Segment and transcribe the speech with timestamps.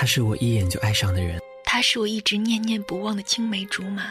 [0.00, 4.04] 他是我一眼就爱上的人，他是我一直念念不忘的青梅竹马。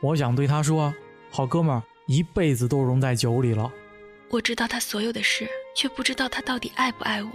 [0.00, 0.90] 我想对他说
[1.30, 3.70] ：“好哥们儿，一辈子都融在酒里了。”
[4.32, 5.46] 我知道他所有的事，
[5.76, 7.30] 却不知道他到底爱不爱我。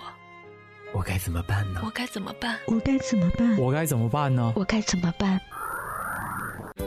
[0.92, 1.82] 我该怎么办呢？
[1.86, 2.58] 我该怎么办？
[2.66, 3.58] 我该怎么办？
[3.60, 4.54] 我该怎么办呢？
[4.56, 5.40] 我该怎么办？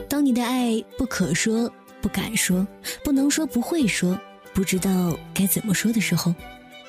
[0.09, 1.71] 当你的爱不可说、
[2.01, 2.67] 不敢说、
[3.01, 4.19] 不能说、不会说、
[4.53, 6.35] 不知道该怎么说的时候，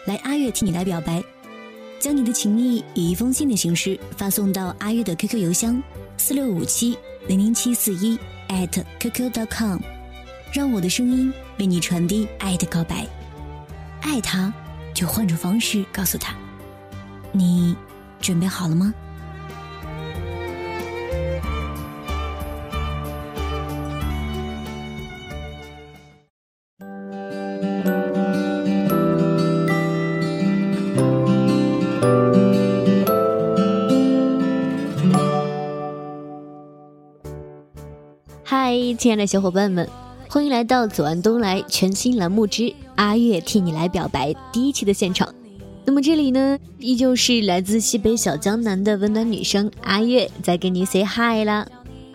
[0.07, 1.23] 来阿月替你来表白，
[2.01, 5.83] 将你的情谊以一封信的形式发送到阿月的 QQ 邮箱
[6.17, 8.19] 四六五七零零七四一
[9.01, 9.81] @QQ.com，
[10.53, 13.07] 让我的声音为你传递爱的告白。
[14.01, 14.53] 爱他，
[14.95, 16.35] 就换种方式告诉他。
[17.33, 17.77] 你
[18.21, 18.95] 准备好了吗？
[38.99, 39.89] 亲爱的小伙伴们，
[40.29, 45.33] 欢迎来到左岸东来全新栏目之阿月替你来表白第一期的现场。
[45.85, 51.65] 那么这里呢，依旧是来自西北小江南的温暖女生阿月在跟你 say hi 啦。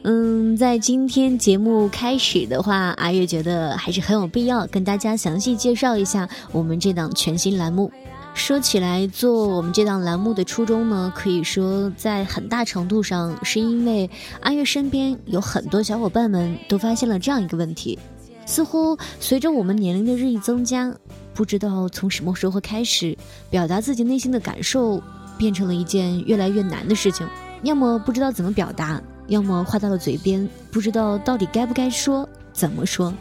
[0.04, 7.90] 嗯，在今天节目开始的话，阿月觉得还是很有必要跟大家详细介绍一下我们这档全新栏目。
[8.34, 14.10] 说起来，做我们这档栏目的初衷呢，可以说在很大程度上是因为
[14.42, 17.98] 阿月身边有很多小伙伴们都发现了这样一个问题：
[18.46, 20.94] 似乎随着我们年龄的日益增加。
[21.34, 23.18] 不知道从什么时候开始，
[23.50, 25.02] 表达自己内心的感受
[25.38, 27.28] 变成了一件越来越难的事情。
[27.64, 33.14] 要么不知道怎么表达，要么话到了嘴边，不知道到底该不该说，怎么说，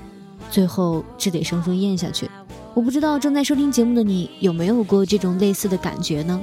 [0.51, 2.29] 最后只得生生咽下去。
[2.75, 6.41] 我不知道正在收听节目的你有没有过这种类似的感觉呢？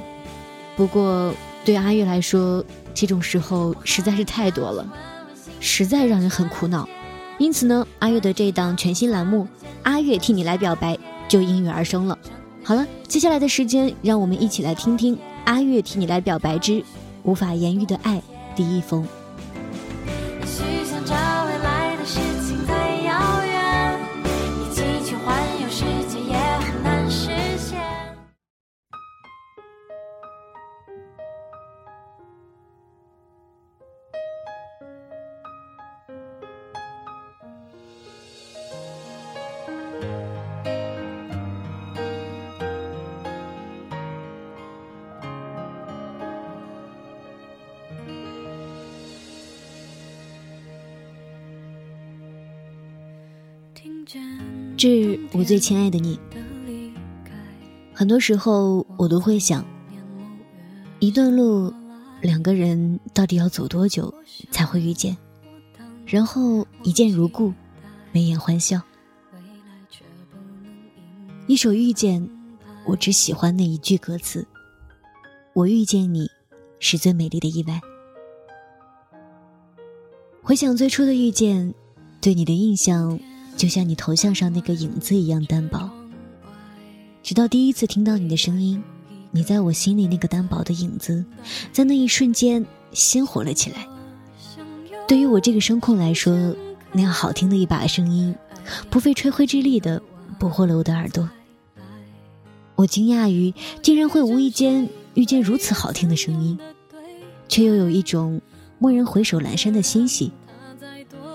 [0.76, 2.64] 不过对阿月来说，
[2.94, 4.86] 这种时候实在是太多了，
[5.60, 6.88] 实在让人很苦恼。
[7.38, 9.44] 因此呢，阿月的这档全新栏目
[9.82, 10.94] 《阿月替你来表白》。
[11.30, 12.18] 就应运而生了。
[12.64, 16.82] 好了，接下来的时间，让我们一起来听听阿月替你来表白之
[17.22, 18.20] 无法言喻的爱
[18.56, 19.06] 第一封。
[54.76, 56.18] 致我最亲爱的你，
[57.92, 59.64] 很多时候我都会想，
[60.98, 61.72] 一段路，
[62.20, 64.12] 两个人到底要走多久
[64.50, 65.16] 才会遇见？
[66.06, 67.52] 然后一见如故，
[68.10, 68.80] 眉眼欢笑。
[71.46, 72.28] 一首遇见，
[72.86, 74.44] 我只喜欢那一句歌词：
[75.52, 76.28] 我遇见你，
[76.80, 77.80] 是最美丽的意外。
[80.42, 81.74] 回想最初的遇见，
[82.20, 83.20] 对你的印象。
[83.60, 85.90] 就像你头像上那个影子一样单薄，
[87.22, 88.82] 直到第一次听到你的声音，
[89.32, 91.22] 你在我心里那个单薄的影子，
[91.70, 93.86] 在那一瞬间鲜活了起来。
[95.06, 96.56] 对于我这个声控来说，
[96.90, 98.34] 那样好听的一把声音，
[98.88, 100.00] 不费吹灰之力的
[100.38, 101.28] 捕获了我的耳朵。
[102.76, 106.58] 我惊讶于竟然会无意间遇见如此好听的声音，
[107.46, 108.40] 却又有一种
[108.78, 110.32] 蓦然回首阑珊的欣喜。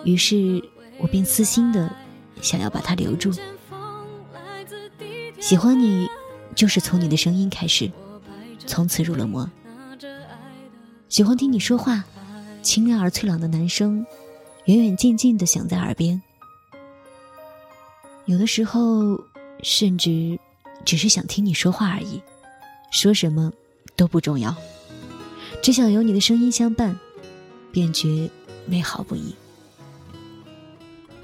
[0.03, 0.59] 于是
[0.97, 1.87] 我便私心的。
[2.45, 3.33] 想要把它留住，
[5.39, 6.07] 喜欢你，
[6.53, 7.91] 就是从你的声音开始，
[8.67, 9.49] 从此入了魔。
[11.09, 12.03] 喜欢听你说话，
[12.61, 14.05] 清亮而脆朗的男声，
[14.65, 16.21] 远远近近的响在耳边。
[18.25, 19.19] 有的时候，
[19.63, 20.39] 甚至
[20.85, 22.21] 只是想听你说话而已，
[22.91, 23.51] 说什么
[23.95, 24.55] 都不重要，
[25.63, 26.99] 只想有你的声音相伴，
[27.71, 28.29] 便觉
[28.67, 29.33] 美好不已。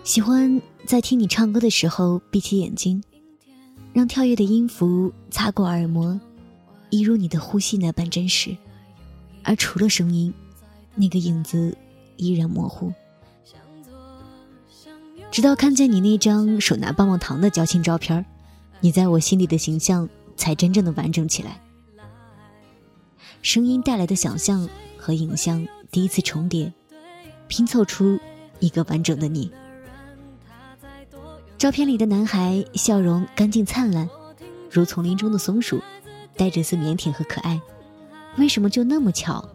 [0.04, 3.02] 喜欢在听你唱歌的时候闭起眼睛，
[3.94, 6.20] 让跳跃的音符擦过耳膜，
[6.90, 8.56] 一如你的呼吸那般真实。
[9.44, 10.34] 而除了声音，
[10.96, 11.76] 那个影子
[12.18, 12.92] 依然模糊。
[15.32, 18.26] 直到看见你那张手拿棒棒糖的矫情照片
[18.82, 21.62] 你在我心里的形象才真正的完整起来。
[23.42, 24.68] 声音带来的想象
[24.98, 26.72] 和影像第一次重叠，
[27.48, 28.20] 拼凑出
[28.60, 29.50] 一个完整的你。
[31.62, 34.10] 照片里的男孩笑容干净灿烂，
[34.72, 35.80] 如丛林中的松鼠，
[36.36, 37.62] 带着丝腼腆和可爱。
[38.40, 39.48] 为什么就那么巧，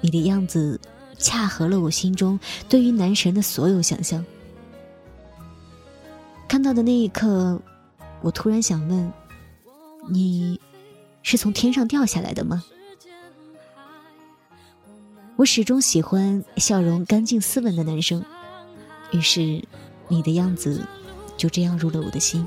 [0.00, 0.80] 你的样子
[1.18, 2.38] 恰合了我心中
[2.68, 4.24] 对于男神的所有想象。
[6.46, 7.60] 看到的那一刻，
[8.20, 9.12] 我突然想问：
[10.08, 10.60] 你
[11.24, 12.62] 是从天上掉下来的吗？
[15.34, 18.24] 我始终喜欢笑容干净斯文的男生，
[19.10, 19.64] 于是
[20.06, 20.86] 你的样子
[21.40, 22.46] 就这样入了我的心。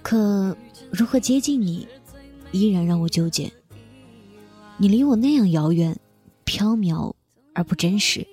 [0.00, 0.56] 可
[0.90, 1.86] 如何接近你，
[2.50, 3.52] 依然让我纠结。
[4.78, 6.00] 你离我那样遥远、
[6.46, 7.12] 缥缈
[7.52, 8.26] 而不真实，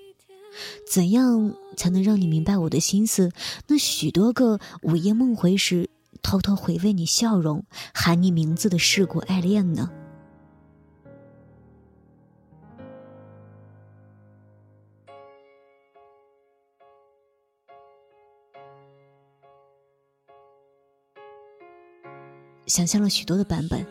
[0.90, 3.34] 怎样才能让你明白我的心思？
[3.68, 5.90] 那许多个午夜梦回时，
[6.22, 9.92] 偷偷回味你笑容、喊你名字的世故爱恋呢？
[22.72, 23.86] 想象了许多的版本，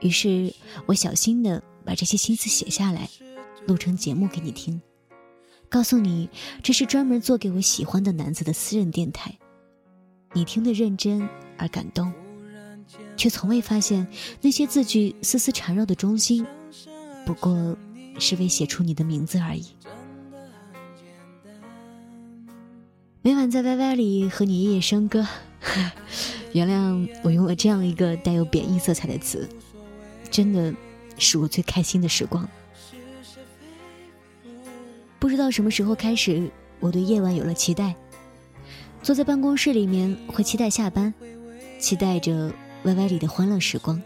[0.00, 0.52] 于是
[0.84, 3.08] 我小心的把这些心思写下来，
[3.68, 4.82] 录成节目给你听，
[5.68, 6.28] 告诉你
[6.60, 9.32] 这是专门做给我喜欢的男子的私人电台。
[10.32, 12.12] 你听得认真而感动，
[13.16, 14.04] 却从未发现
[14.40, 16.44] 那些字句丝丝缠绕的中心，
[17.24, 17.76] 不过
[18.18, 19.66] 是为写出你的名字而已。
[23.22, 25.24] 每晚在 YY 里和你夜夜笙歌。
[26.54, 29.48] 原谅我用了这样一个带有贬义色彩的词，
[30.30, 30.72] 真的
[31.18, 32.48] 是我最开心的时光。
[35.18, 36.48] 不知道什么时候开始，
[36.78, 37.92] 我对夜晚有了期待。
[39.02, 41.12] 坐在办公室里面，会期待下班，
[41.80, 42.52] 期待着
[42.84, 44.00] YY 里的欢乐时光。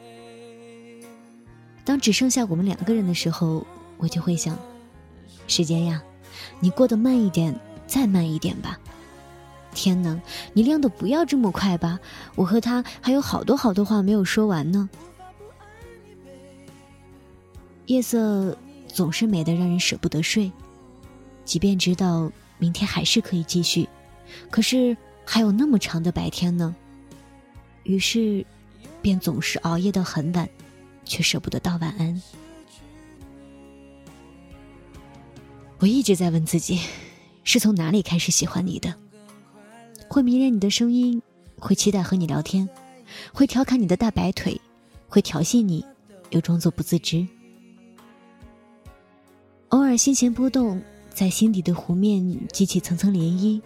[1.84, 3.66] 当只剩下我们两个人的时候，
[3.98, 4.58] 我就会想：
[5.46, 6.02] 时间呀，
[6.60, 7.54] 你过得慢一点，
[7.86, 8.80] 再慢一点吧。
[9.74, 10.20] 天哪，
[10.52, 12.00] 你亮的不要这么快吧！
[12.34, 14.88] 我和他还有好多好多话没有说完呢。
[17.86, 18.56] 夜色
[18.88, 20.50] 总是美得让人舍不得睡，
[21.44, 23.88] 即便知道明天还是可以继续，
[24.50, 26.74] 可是还有那么长的白天呢。
[27.84, 28.44] 于是，
[29.00, 30.48] 便总是熬夜到很晚，
[31.04, 32.20] 却舍不得道晚安。
[35.78, 36.80] 我一直在问自己，
[37.44, 38.92] 是从哪里开始喜欢你的？
[40.08, 41.20] 会迷恋你的声音，
[41.58, 42.68] 会期待和你聊天，
[43.32, 44.58] 会调侃你的大白腿，
[45.06, 45.84] 会调戏你，
[46.30, 47.26] 又装作不自知。
[49.68, 53.60] 偶尔心弦波动，在心底的湖面激起层层涟漪，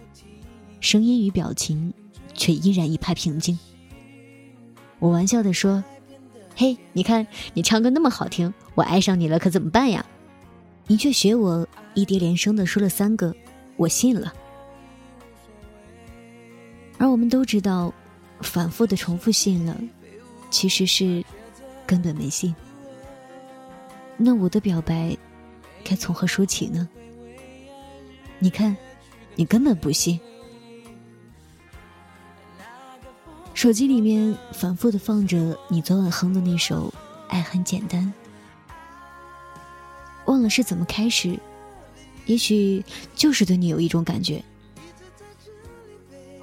[0.81, 1.93] 声音与表情
[2.33, 3.57] 却依然一派平静。
[4.99, 5.81] 我玩笑的说
[6.55, 10.05] ：“嘿，你看你唱歌那么好听，我爱上你了，可怎么办呀？”
[10.87, 13.33] 你却学我一叠连声的说了三个，
[13.77, 14.33] 我信了。
[16.97, 17.93] 而我们都知道，
[18.41, 19.77] 反复的重复信了，
[20.49, 21.23] 其实是
[21.85, 22.53] 根本没信。
[24.15, 25.17] 那我的表白
[25.83, 26.87] 该从何说起呢？
[28.39, 28.75] 你看，
[29.35, 30.19] 你根本不信。
[33.53, 36.89] 手机里面反复的放着你昨晚哼的那首
[37.27, 38.11] 《爱很简单》，
[40.25, 41.39] 忘了是怎么开始，
[42.25, 42.83] 也许
[43.15, 44.43] 就是对你有一种感觉。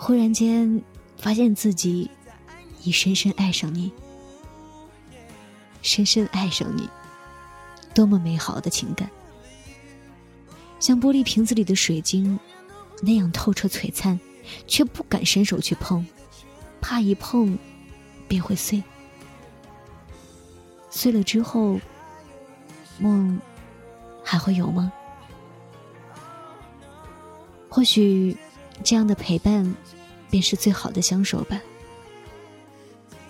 [0.03, 0.83] 忽然间，
[1.19, 2.11] 发现自己
[2.83, 3.93] 已深深爱上你，
[5.83, 6.89] 深深爱上你，
[7.95, 9.11] 多么美好的情感！
[10.81, 12.41] 像玻璃瓶子里的水晶，
[13.03, 14.19] 那样透彻璀璨，
[14.67, 16.05] 却不敢伸手去碰，
[16.81, 17.59] 怕一碰
[18.27, 18.83] 便会碎。
[20.89, 21.79] 碎了之后，
[22.99, 23.39] 梦
[24.25, 24.91] 还会有吗？
[27.69, 28.35] 或许。
[28.83, 29.75] 这样的陪伴，
[30.31, 31.61] 便是最好的相守吧。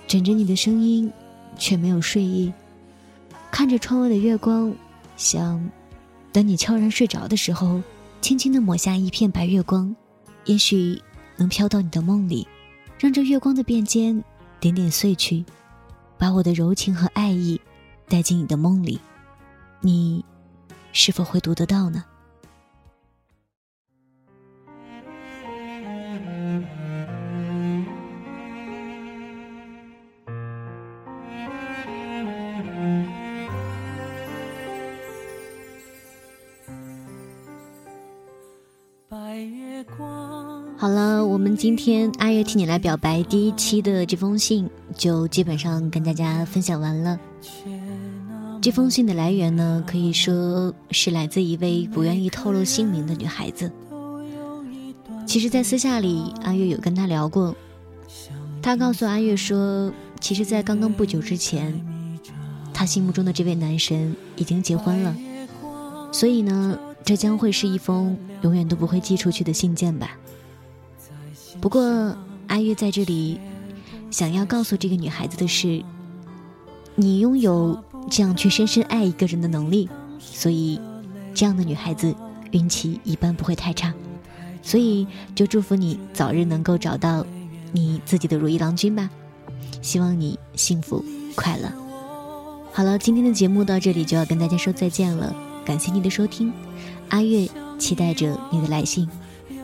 [0.07, 1.13] 枕着你的声音，
[1.59, 2.53] 却没有睡意；
[3.51, 4.75] 看着窗外的月光，
[5.17, 5.71] 想
[6.33, 7.83] 等你悄然睡着的时候，
[8.21, 9.95] 轻轻的抹下一片白月光，
[10.47, 11.01] 也许
[11.37, 12.47] 能飘到你的梦里，
[12.99, 14.23] 让这月光的变间
[14.59, 15.45] 点点碎去，
[16.19, 17.61] 把我的柔情和爱意
[18.09, 19.01] 带进你的梦里。
[19.81, 20.25] 你
[20.93, 22.05] 是否会读得到呢？
[41.71, 47.17] 今天阿月替你来表白第一期的这封信就基本上跟大家分享完了。
[48.61, 53.71] 这封信的来源呢，可以说是来自一位不愿意透露姓名的女孩子。
[55.25, 57.55] 其实，在私下里，阿月有跟她聊过，
[58.61, 61.81] 她告诉阿月说，其实，在刚刚不久之前，
[62.75, 65.17] 他心目中的这位男神已经结婚了，
[66.11, 70.17] 所以呢，这将会是一封永远都不会寄出去的信件吧。
[71.61, 72.17] 不过
[72.49, 73.39] 阿月在这里
[74.11, 75.83] 想要告诉这个女孩子的是，
[76.95, 80.81] 你拥有这样去深深爱一个人的能力，所以
[81.35, 82.15] 这样的女孩子
[82.51, 83.93] 运气一般不会太差。
[84.63, 87.25] 所以就祝福你早日能够找到
[87.73, 89.09] 你自己的如意郎君吧，
[89.81, 91.73] 希望你幸福快乐。
[92.73, 95.35] 好了，今天的节目到这里就要跟大家说再见了，
[95.65, 96.53] 感谢你的收听，
[97.09, 99.09] 阿月期待着你的来信，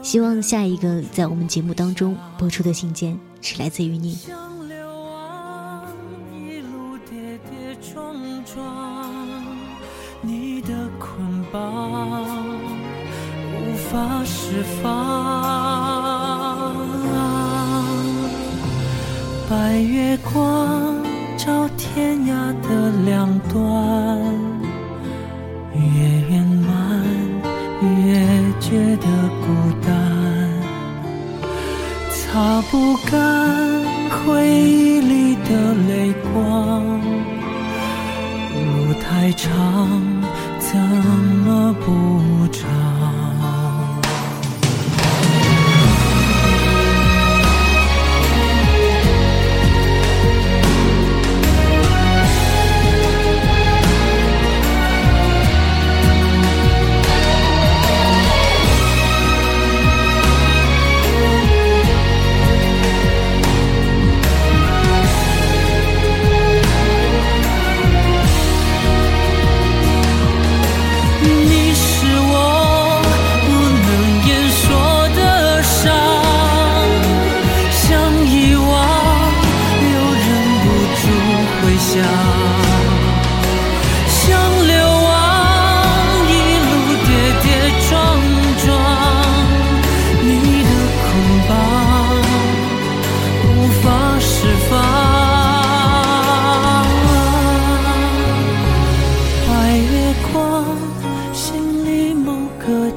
[0.07, 4.17] 希望下一个在我们节目当中播出的信件是来自于你。
[10.23, 10.69] 你的
[11.01, 12.47] 捆绑。
[13.91, 14.87] 法释放，
[19.51, 21.05] 白月光
[21.37, 22.31] 照天涯
[22.63, 24.19] 的两端，
[25.75, 25.81] 越
[26.31, 27.05] 圆满
[27.83, 28.25] 越
[28.61, 29.07] 觉得
[29.41, 29.76] 孤单，
[32.37, 37.01] 擦不干回忆里的泪光，
[38.53, 39.49] 路太长，
[40.59, 40.79] 怎
[41.47, 42.21] 么不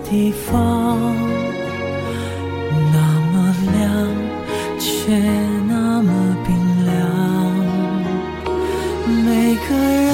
[0.09, 0.97] 地方
[2.91, 2.97] 那
[3.31, 3.85] 么亮，
[4.79, 5.15] 却
[5.67, 6.09] 那么
[6.43, 6.49] 冰
[6.83, 6.97] 凉，
[9.23, 10.09] 每个人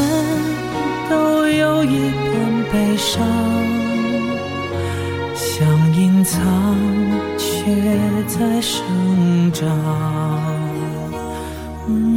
[1.10, 2.30] 都有一段
[2.74, 3.14] 悲伤。
[5.34, 6.44] 想隐藏，
[7.38, 7.46] 却
[8.28, 8.84] 在生
[9.54, 9.64] 长。
[11.88, 12.15] 嗯。